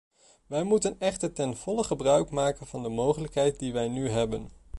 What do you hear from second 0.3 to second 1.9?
Wij moeten echter ten volle